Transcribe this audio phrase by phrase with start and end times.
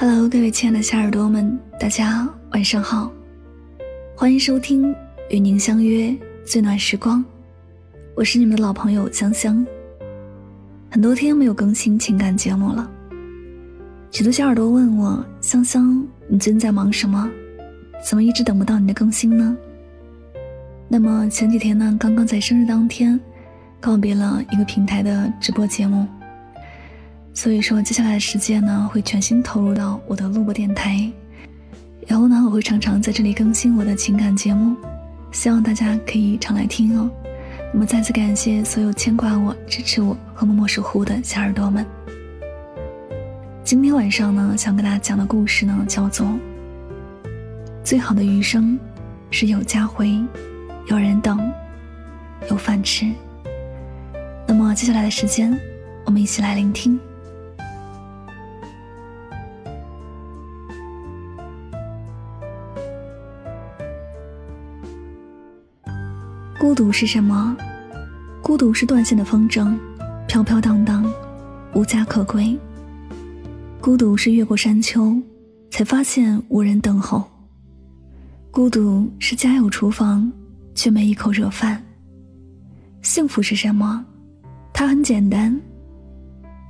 [0.00, 3.10] Hello，各位亲爱的小耳朵们，大家晚上好，
[4.14, 4.94] 欢迎收听
[5.28, 7.24] 与您相约最暖时光，
[8.14, 9.66] 我是你们的老朋友香香。
[10.88, 12.88] 很多天没有更新情感节目了，
[14.12, 17.28] 许多小耳朵问我香香，你最近在忙什么？
[18.08, 19.56] 怎么一直等不到你的更新呢？
[20.86, 23.18] 那么前几天呢，刚刚在生日当天，
[23.80, 26.06] 告别了一个平台的直播节目。
[27.40, 31.08] 所以说，接下来的时间呢，会全心投入到我的录播电台，
[32.04, 34.74] 然后呢，我会常常在这里更新我的情感节目，
[35.30, 37.08] 希望大家可以常来听哦。
[37.72, 41.86] 那么，再次感谢所有牵挂我、支持我和默默守护的小耳朵们。
[43.62, 46.26] 今天晚上呢，想跟大家讲的故事呢，叫做
[47.84, 48.76] 《最好的余生
[49.30, 50.10] 是有家回，
[50.88, 51.38] 有人等，
[52.50, 53.06] 有饭吃》。
[54.44, 55.56] 那么，接下来的时间，
[56.04, 56.98] 我们一起来聆听。
[66.78, 67.56] 独是什么？
[68.40, 69.76] 孤独是断线的风筝，
[70.28, 71.04] 飘飘荡荡，
[71.74, 72.56] 无家可归。
[73.80, 75.20] 孤独是越过山丘，
[75.72, 77.28] 才发现无人等候。
[78.52, 80.30] 孤独是家有厨房，
[80.72, 81.82] 却没一口热饭。
[83.02, 84.04] 幸福是什么？
[84.72, 85.60] 它很简单，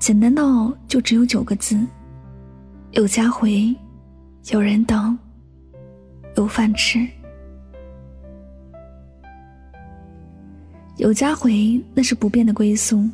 [0.01, 1.79] 简单到就只有九个字：
[2.93, 3.77] 有家回，
[4.53, 5.19] 有人等，
[6.35, 7.07] 有饭吃。
[10.99, 13.09] 有家回，那是不变的归宿。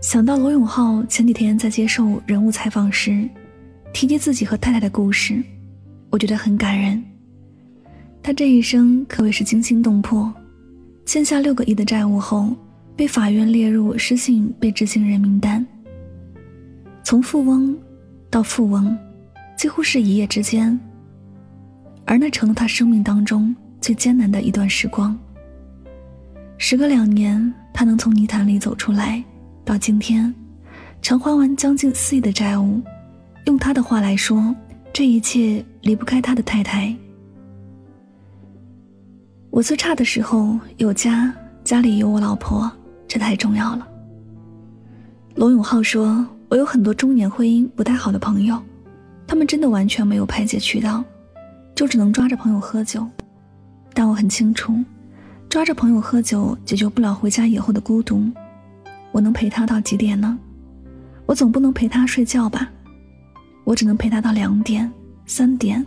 [0.00, 3.28] 想到罗永浩前几天在接受人物采访时，
[3.92, 5.42] 提及自己和太太的故事，
[6.08, 7.02] 我觉得很感人。
[8.22, 10.32] 他这一生可谓是惊心动魄，
[11.04, 12.54] 欠下六个亿的债务后，
[12.94, 15.66] 被法院列入失信被执行人名单。
[17.02, 17.76] 从富翁
[18.30, 18.96] 到富翁，
[19.58, 20.78] 几乎是一夜之间，
[22.04, 25.18] 而那成了他生命当中最艰难的一段时光。
[26.62, 29.24] 时隔两年，他能从泥潭里走出来，
[29.64, 30.32] 到今天，
[31.00, 32.82] 偿还完将近四亿的债务。
[33.46, 34.54] 用他的话来说，
[34.92, 36.94] 这一切离不开他的太太。
[39.48, 41.34] 我最差的时候有家，
[41.64, 42.70] 家里有我老婆，
[43.08, 43.88] 这太重要了。
[45.36, 48.60] 罗永浩说：“我有很多中年婚姻不太好的朋友，
[49.26, 51.02] 他们真的完全没有排解渠道，
[51.74, 53.08] 就只能抓着朋友喝酒。
[53.94, 54.74] 但我很清楚。”
[55.50, 58.22] 抓着朋友喝酒解决不了回家以后的孤独，
[59.10, 60.38] 我能陪他到几点呢？
[61.26, 62.70] 我总不能陪他睡觉吧？
[63.64, 64.88] 我只能陪他到两点、
[65.26, 65.84] 三点，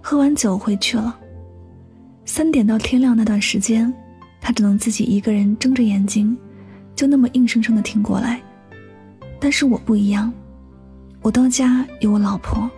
[0.00, 1.18] 喝完酒回去了。
[2.24, 3.92] 三点到天亮那段时间，
[4.40, 6.38] 他只能自己一个人睁着眼睛，
[6.94, 8.40] 就那么硬生生的挺过来。
[9.40, 10.32] 但是我不一样，
[11.22, 12.70] 我到家有我老婆，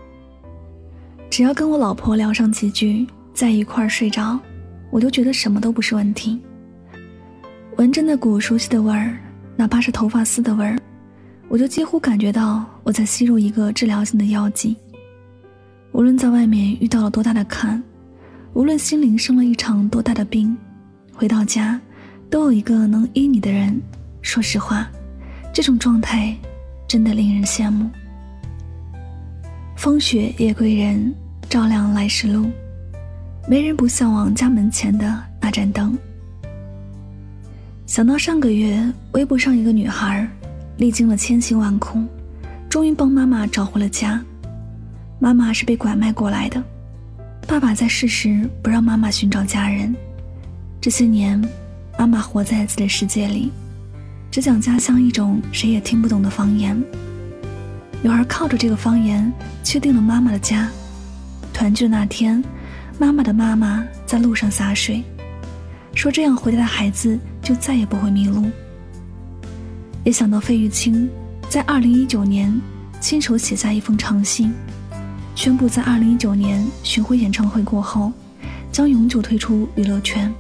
[1.29, 4.41] 只要跟我老婆聊上几句，在一块儿睡着。
[4.91, 6.41] 我就觉得什么都不是问题。
[7.77, 9.17] 闻着那股熟悉的味儿，
[9.57, 10.77] 哪怕是头发丝的味儿，
[11.49, 14.77] 我就几乎感觉到我在吸入一个治疗性的药剂。
[15.93, 17.83] 无论在外面遇到了多大的坎，
[18.53, 20.57] 无论心灵生了一场多大的病，
[21.15, 21.81] 回到家，
[22.29, 23.81] 都有一个能依你的人。
[24.23, 24.89] 说实话，
[25.53, 26.37] 这种状态
[26.87, 27.89] 真的令人羡慕。
[29.77, 31.15] 风雪夜归人，
[31.49, 32.51] 照亮来时路。
[33.51, 35.97] 没人不向往家门前的那盏灯。
[37.87, 38.79] 想到上个月
[39.13, 40.29] 微博上一个女孩，
[40.77, 41.99] 历经了千辛万苦，
[42.69, 44.23] 终于帮妈妈找回了家。
[45.19, 46.63] 妈妈是被拐卖过来的，
[47.47, 49.97] 爸爸在世时不让妈妈寻找家人。
[50.79, 51.43] 这些年，
[51.99, 53.51] 妈妈活在自己的世界里，
[54.31, 56.79] 只讲家乡一种谁也听不懂的方言。
[58.03, 59.33] 女孩靠着这个方言，
[59.65, 60.69] 确定了妈妈的家。
[61.55, 62.45] 团聚那天。
[63.01, 65.05] 妈妈的妈妈在路上洒水，
[65.95, 68.51] 说这样回来的孩子就再也不会迷路。
[70.03, 71.09] 也想到费玉清
[71.49, 72.53] 在二零一九年
[73.01, 74.53] 亲手写下一封长信，
[75.37, 78.13] 宣布在二零一九年巡回演唱会过后，
[78.73, 80.33] 将永久退出娱乐圈，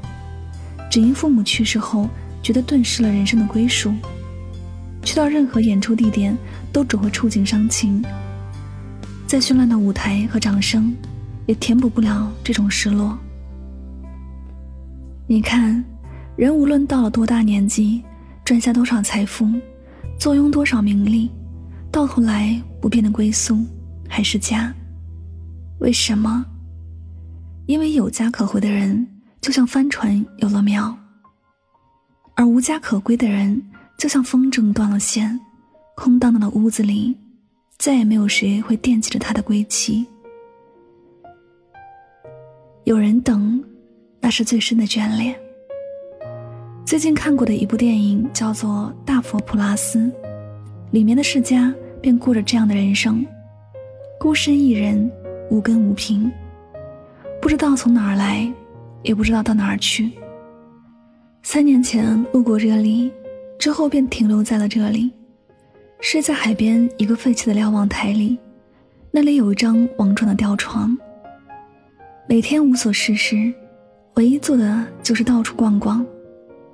[0.90, 2.08] 只因父母去世后
[2.42, 3.94] 觉得顿失了人生的归属，
[5.04, 6.36] 去到任何演出地点
[6.72, 8.04] 都只会触景伤情，
[9.28, 10.92] 在绚烂的舞台和掌声。
[11.48, 13.18] 也填补不了这种失落。
[15.26, 15.82] 你看，
[16.36, 18.04] 人无论到了多大年纪，
[18.44, 19.48] 赚下多少财富，
[20.20, 21.30] 坐拥多少名利，
[21.90, 23.64] 到头来不变的归宿
[24.06, 24.72] 还是家。
[25.80, 26.44] 为什么？
[27.64, 29.06] 因为有家可回的人，
[29.40, 30.94] 就像帆船有了锚；
[32.34, 33.62] 而无家可归的人，
[33.96, 35.40] 就像风筝断了线，
[35.96, 37.16] 空荡荡的屋子里
[37.78, 40.06] 再也没有谁会惦记着他的归期。
[42.88, 43.62] 有人等，
[44.18, 45.38] 那是最深的眷恋。
[46.86, 49.98] 最近看过的一部电影叫做《大佛普拉斯》，
[50.90, 51.70] 里面的世家
[52.00, 53.22] 便过着这样的人生：
[54.18, 55.12] 孤身一人，
[55.50, 56.32] 无根无凭，
[57.42, 58.50] 不知道从哪儿来，
[59.02, 60.10] 也不知道到哪儿去。
[61.42, 63.12] 三年前路过这里，
[63.58, 65.10] 之后便停留在了这里。
[66.00, 68.38] 睡在海边一个废弃的瞭望台里，
[69.10, 70.96] 那里有一张王状的吊床。
[72.30, 73.50] 每天无所事事，
[74.16, 76.04] 唯一做的就是到处逛逛，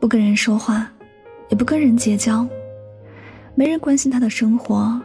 [0.01, 0.91] 不跟人说话，
[1.49, 2.45] 也不跟人结交，
[3.55, 5.01] 没人关心他的生活，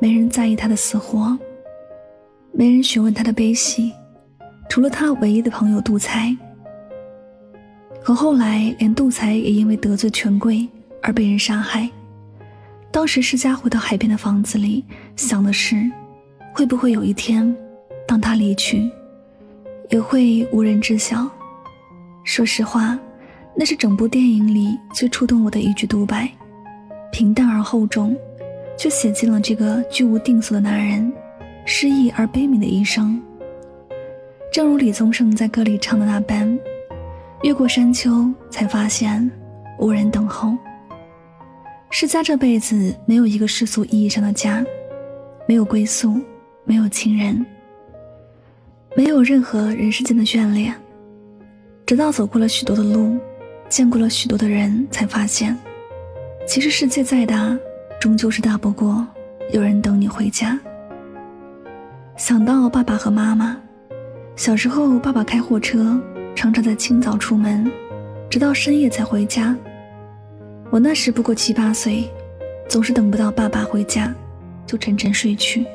[0.00, 1.38] 没人在意他的死活，
[2.50, 3.92] 没人询问他的悲喜，
[4.68, 6.36] 除了他唯一的朋友杜才。
[8.02, 10.68] 可后来，连杜才也因为得罪权贵
[11.02, 11.88] 而被人杀害。
[12.90, 15.88] 当时世家回到海边的房子里，想的是，
[16.52, 17.56] 会不会有一天，
[18.08, 18.90] 当他离去，
[19.94, 21.24] 也会无人知晓。
[22.24, 22.98] 说实话，
[23.54, 26.28] 那是整部电影里最触动我的一句独白，
[27.12, 28.16] 平淡而厚重，
[28.76, 31.12] 却写尽了这个居无定所的男人
[31.64, 33.22] 失意而悲悯的一生。
[34.52, 36.58] 正如李宗盛在歌里唱的那般
[37.44, 39.30] ：“越过山丘，才发现
[39.78, 40.58] 无人等候。”
[41.88, 44.66] 世家这辈子没有一个世俗意义上的家，
[45.46, 46.20] 没有归宿，
[46.64, 47.46] 没有亲人，
[48.96, 50.74] 没有任何人世间的眷恋。
[51.84, 53.18] 直到走过了许多的路，
[53.68, 55.56] 见过了许多的人，才发现，
[56.46, 57.58] 其实世界再大，
[58.00, 59.06] 终究是大不过
[59.50, 60.58] 有人等你回家。
[62.16, 63.60] 想到爸爸和妈妈，
[64.36, 66.00] 小时候爸爸开货车，
[66.34, 67.70] 常常在清早出门，
[68.30, 69.56] 直到深夜才回家。
[70.70, 72.08] 我那时不过七八岁，
[72.68, 74.14] 总是等不到爸爸回家，
[74.64, 75.66] 就沉沉睡去。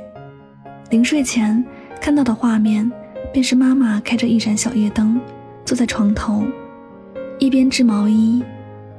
[0.90, 1.64] 临睡前
[2.02, 2.90] 看到的画面，
[3.32, 5.20] 便是妈妈开着一盏小夜灯，
[5.64, 6.44] 坐在床头，
[7.38, 8.44] 一边织毛衣，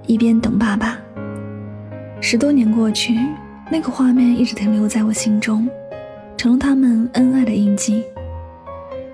[0.06, 0.96] 一边等爸爸。
[2.20, 3.18] 十多年过去，
[3.70, 5.68] 那个画面一直停留在我心中，
[6.36, 8.04] 成了他们恩爱的印记。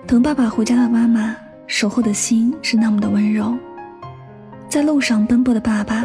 [0.06, 1.34] 等爸爸回家的妈妈，
[1.66, 3.56] 守候的心是那么的温柔，
[4.68, 6.04] 在路上奔波的爸爸。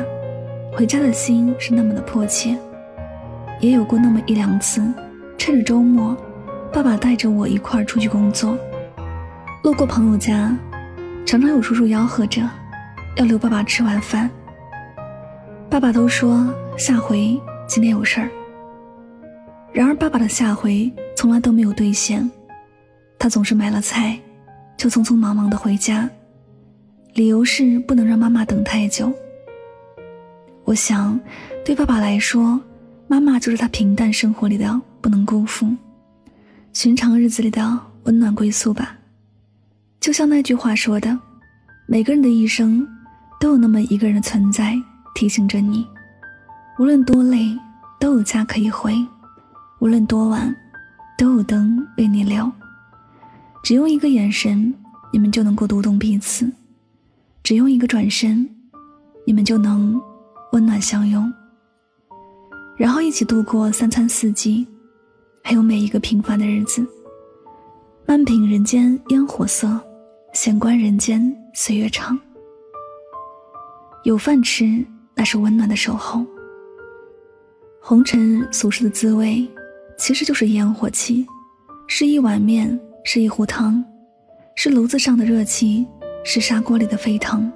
[0.74, 2.58] 回家的心是那么的迫切，
[3.60, 4.82] 也有过那么一两次，
[5.38, 6.16] 趁着周末，
[6.72, 8.58] 爸爸带着我一块儿出去工作，
[9.64, 10.58] 路过朋友家，
[11.24, 12.42] 常常有叔叔吆喝着，
[13.16, 14.28] 要留爸爸吃晚饭。
[15.70, 18.28] 爸爸都说下回今天有事儿，
[19.72, 22.28] 然而爸爸的下回从来都没有兑现，
[23.20, 24.20] 他总是买了菜，
[24.78, 26.10] 就匆匆忙忙的回家，
[27.14, 29.14] 理由是不能让妈妈等太久。
[30.64, 31.20] 我想，
[31.64, 32.60] 对爸爸来说，
[33.08, 35.72] 妈妈就是他平淡生活里的不能辜负，
[36.74, 38.98] 寻常日子里的温暖归宿吧。
[40.02, 41.16] 就像那句话说的，
[41.86, 42.86] 每个人的一生
[43.40, 44.76] 都有那么一个人存在，
[45.14, 45.88] 提醒着你，
[46.80, 47.56] 无论多累，
[48.00, 48.94] 都有家可以回；
[49.80, 50.54] 无论多晚，
[51.20, 52.52] 都有灯为你留。
[53.64, 54.74] 只用一个眼神，
[55.14, 56.48] 你们就能够读懂彼此；
[57.44, 58.50] 只用一个转身，
[59.26, 60.02] 你们就能。
[60.54, 61.32] 温暖相拥，
[62.76, 64.68] 然后一起度过三餐四季，
[65.46, 66.86] 还有每一个平凡的日子。
[68.06, 69.80] 慢品人间烟火色，
[70.34, 71.22] 闲观人间
[71.54, 72.18] 岁月长。
[74.04, 74.84] 有饭吃，
[75.14, 76.26] 那是温暖的守候。
[77.82, 79.46] 红尘俗世的滋味，
[79.98, 81.26] 其实就是烟火气，
[81.86, 83.84] 是一碗面，是一壶汤，
[84.56, 85.86] 是炉子上的热气，
[86.24, 87.52] 是砂锅里的沸腾。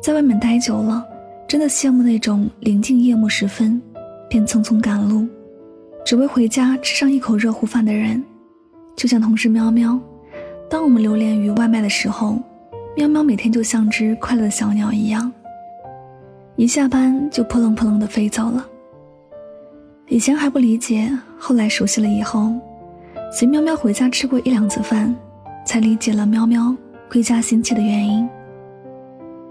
[0.00, 1.04] 在外面待久了。
[1.46, 3.80] 真的羡慕那种临近夜幕时分，
[4.30, 5.28] 便匆匆赶路，
[6.04, 8.24] 只为回家吃上一口热乎饭的人。
[8.96, 10.00] 就像同事喵喵，
[10.68, 12.38] 当我们流连于外卖的时候，
[12.96, 15.32] 喵喵每天就像只快乐的小鸟一样，
[16.56, 18.66] 一下班就扑棱扑棱的飞走了。
[20.08, 22.52] 以前还不理解，后来熟悉了以后，
[23.32, 25.14] 随喵喵回家吃过一两次饭，
[25.64, 26.74] 才理解了喵喵
[27.10, 28.28] 归家心切的原因。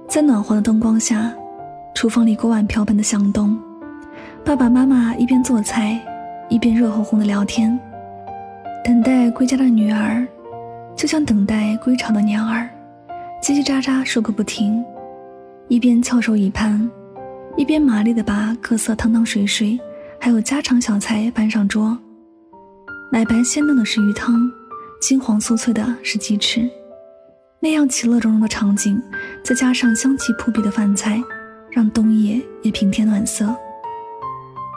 [0.07, 1.33] 在暖和的灯光下。
[1.95, 3.55] 厨房里锅碗瓢盆的响动，
[4.43, 6.01] 爸爸妈妈一边做菜，
[6.49, 7.79] 一边热烘烘的聊天。
[8.83, 10.27] 等待归家的女儿，
[10.95, 12.69] 就像等待归巢的鸟儿，
[13.41, 14.83] 叽叽喳喳说个不停。
[15.67, 16.89] 一边翘首以盼，
[17.55, 19.79] 一边麻利的把各色汤汤水水，
[20.19, 21.97] 还有家常小菜搬上桌。
[23.11, 24.35] 奶白鲜嫩的是鱼汤，
[25.01, 26.69] 金黄酥脆的是鸡翅。
[27.59, 29.01] 那样其乐融融的场景，
[29.43, 31.21] 再加上香气扑鼻的饭菜。
[31.75, 33.51] 让冬夜也平添暖色。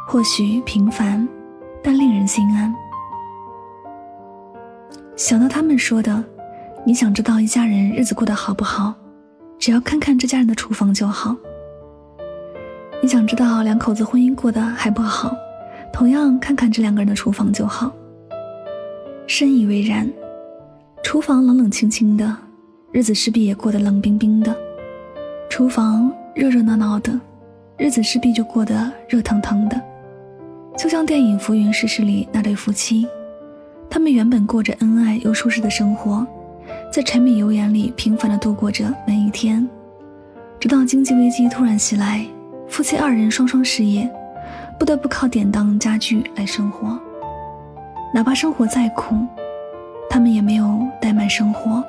[0.09, 1.29] 或许平凡，
[1.83, 2.75] 但令人心安。
[5.17, 6.23] 想到他们说的
[6.85, 8.95] ：“你想知道一家人日子过得好不好，
[9.59, 11.35] 只要看看这家人的厨房就好。
[13.03, 15.35] 你想知道两口子婚姻过得还不好，
[15.91, 17.91] 同样看看这两个人的厨房就好。”
[19.27, 20.09] 深以为然。
[21.03, 22.37] 厨房冷冷清清的，
[22.91, 24.53] 日子势必也过得冷冰冰的；
[25.49, 27.19] 厨房热热闹闹的，
[27.79, 29.81] 日子势必就过得热腾腾的。
[30.77, 33.07] 就像电影《浮云世事》里那对夫妻。
[33.89, 36.27] 他们原本过着恩爱又舒适的生活，
[36.93, 39.67] 在柴米油盐里平凡的度过着每一天，
[40.61, 42.25] 直到经济危机突然袭来，
[42.69, 44.11] 夫妻二人双双失业，
[44.79, 46.99] 不得不靠典当家具来生活。
[48.13, 49.17] 哪怕生活再苦，
[50.09, 50.65] 他们也没有
[51.01, 51.83] 怠慢生活。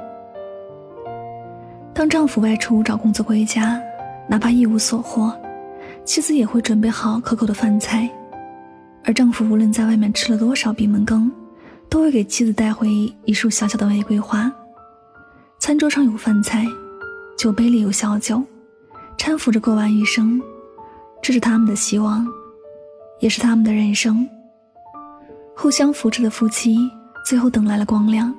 [1.94, 3.82] 当丈夫外出找工作回家，
[4.28, 5.34] 哪怕一无所获，
[6.06, 8.10] 妻子也会准备好可口的饭菜，
[9.04, 11.32] 而丈夫无论在外面吃了多少闭门羹。
[11.90, 12.90] 都会给妻子带回
[13.26, 14.52] 一束小小的玫瑰花。
[15.60, 16.66] 餐桌上有饭菜，
[17.38, 18.44] 酒杯里有小酒，
[19.18, 20.42] 搀扶着过完一生。
[21.22, 22.26] 这是他们的希望，
[23.20, 24.28] 也是他们的人生。
[25.56, 26.78] 互相扶持的夫妻，
[27.26, 28.34] 最后等来了光亮，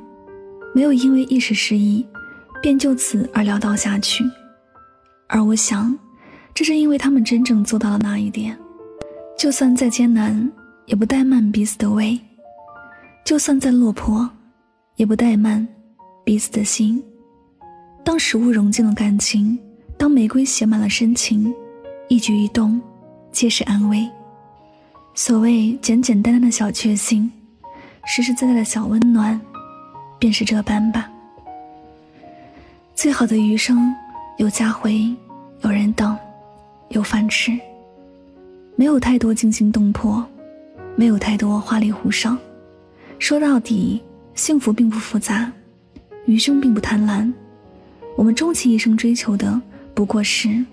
[0.72, 2.06] 没有因为一时失意，
[2.62, 4.24] 便就此而潦倒下去。
[5.26, 5.98] 而我想，
[6.54, 8.56] 这是因为他们真正做到了那一点，
[9.36, 10.50] 就算再艰难，
[10.86, 12.18] 也不怠慢彼此的胃。
[13.24, 14.28] 就算再落魄，
[14.96, 15.66] 也不怠慢
[16.24, 17.02] 彼此的心。
[18.04, 19.58] 当食物融进了感情，
[19.98, 21.54] 当玫瑰写满了深情，
[22.08, 22.80] 一举一动
[23.30, 24.08] 皆是安慰。
[25.14, 27.30] 所谓简简单单的小确幸，
[28.06, 29.38] 实实在在的小温暖，
[30.18, 31.10] 便是这般吧。
[32.94, 33.94] 最好的余生，
[34.38, 35.14] 有家回，
[35.60, 36.16] 有人等，
[36.88, 37.52] 有饭吃。
[38.74, 40.24] 没有太多惊心动魄，
[40.96, 42.36] 没有太多花里胡哨。
[43.18, 44.00] 说到底，
[44.34, 45.52] 幸福并不复杂，
[46.24, 47.30] 余生并不贪婪。
[48.16, 49.60] 我们终其一生追求的，
[49.92, 50.64] 不过是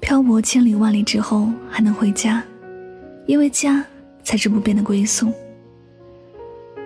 [0.00, 2.42] 漂泊千里万里之后还能回家，
[3.26, 3.84] 因为家
[4.24, 5.32] 才是不变的归宿。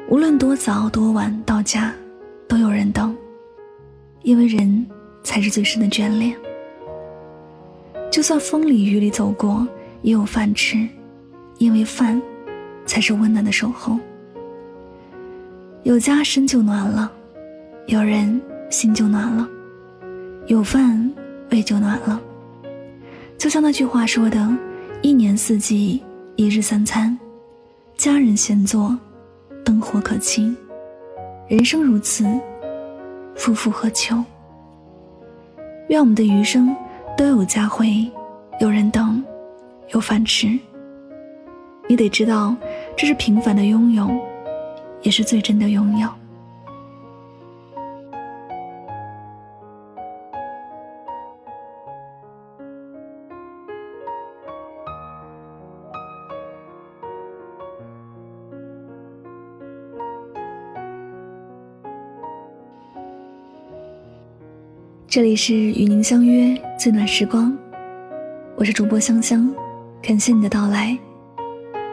[0.08, 1.94] 无论多早多晚到家，
[2.46, 3.16] 都有人等，
[4.22, 4.86] 因为人
[5.22, 6.36] 才是最深的眷恋。
[8.10, 9.66] 就算风里雨里走过，
[10.02, 10.86] 也有饭吃，
[11.58, 12.20] 因为饭
[12.84, 13.98] 才是温暖的守候。
[15.84, 17.12] 有家身就暖了，
[17.88, 19.46] 有人心就暖了，
[20.46, 21.12] 有饭
[21.50, 22.18] 胃就暖了。
[23.36, 24.50] 就像那句话说的
[25.02, 26.02] ：“一年四季，
[26.36, 27.16] 一日三餐，
[27.98, 28.98] 家人闲坐，
[29.62, 30.56] 灯火可亲。”
[31.48, 32.24] 人生如此，
[33.36, 34.16] 夫复何求？
[35.88, 36.74] 愿我们的余生
[37.14, 38.10] 都有家回，
[38.58, 39.22] 有人等，
[39.92, 40.58] 有饭吃。
[41.86, 42.56] 你得知道，
[42.96, 44.10] 这是平凡的拥有。
[45.04, 46.08] 也是最真的拥有。
[65.06, 67.56] 这里是与您相约最暖时光，
[68.56, 69.48] 我是主播香香，
[70.02, 70.98] 感谢你的到来。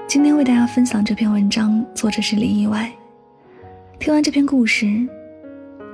[0.08, 2.92] 今天为大家分享这篇文章，作者是李意外。
[4.02, 4.88] 听完这篇故事，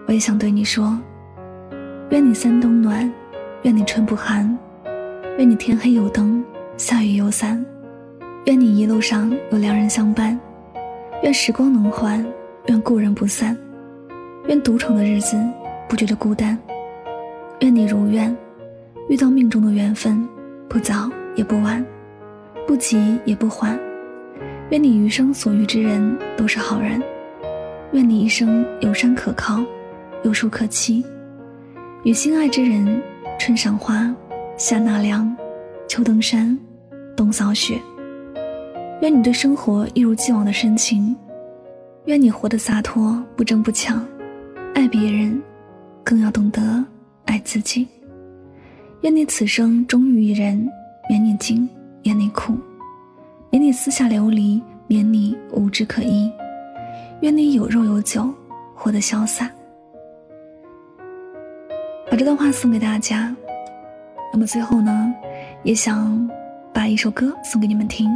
[0.07, 0.97] 我也想对你说：
[2.09, 3.11] 愿你三冬暖，
[3.63, 4.57] 愿你春不寒，
[5.37, 6.41] 愿你天黑有灯，
[6.77, 7.65] 下雨有伞，
[8.45, 10.39] 愿你一路上有良人相伴，
[11.21, 12.25] 愿时光能缓，
[12.67, 13.57] 愿故人不散，
[14.47, 15.37] 愿独闯的日子
[15.89, 16.57] 不觉得孤单，
[17.59, 18.33] 愿你如愿
[19.09, 20.25] 遇到命中的缘分，
[20.69, 21.85] 不早也不晚，
[22.65, 23.77] 不急也不缓，
[24.69, 27.03] 愿你余生所遇之人都是好人。
[27.94, 29.63] 愿你一生有山可靠，
[30.24, 31.03] 有树可栖，
[32.03, 33.01] 与心爱之人
[33.39, 34.13] 春赏花，
[34.58, 35.36] 夏纳凉，
[35.88, 36.58] 秋登山，
[37.15, 37.79] 冬扫雪。
[39.01, 41.15] 愿你对生活一如既往的深情，
[42.06, 44.06] 愿你活得洒脱，不争不抢，
[44.74, 45.41] 爱别人，
[46.03, 46.84] 更要懂得
[47.25, 47.88] 爱自己。
[49.01, 50.67] 愿你此生忠于一人，
[51.08, 51.67] 免你惊，
[52.03, 52.58] 免你苦，
[53.50, 56.29] 免你私下流离，免你无枝可依。
[57.21, 58.33] 愿你有肉有酒
[58.75, 59.50] 活得潇洒。
[62.09, 63.36] 把这段话送给大家。
[64.31, 65.13] 那么最后呢
[65.63, 66.29] 也想
[66.74, 68.09] 把一首歌送给你们听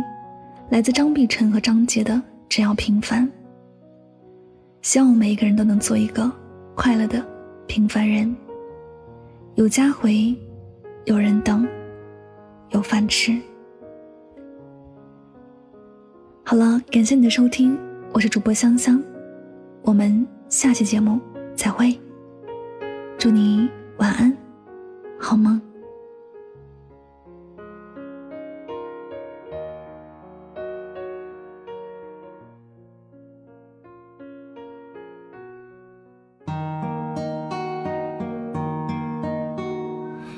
[0.70, 3.28] 来自张碧晨和张杰的只要平凡。
[4.82, 6.32] 希望我们每一个人都能做一个
[6.76, 7.26] 快乐的
[7.68, 8.34] 平凡人。
[9.56, 10.36] 有家回
[11.06, 11.68] 有人等
[12.70, 13.38] 有饭吃。
[16.44, 17.78] 好了感谢你的收听
[18.14, 19.02] 我是主播香香，
[19.84, 21.20] 我们下期节目
[21.56, 21.98] 再会。
[23.18, 24.36] 祝你晚安，
[25.18, 25.60] 好梦。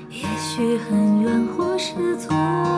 [0.09, 2.72] 也许很远，或是错。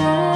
[0.00, 0.29] time.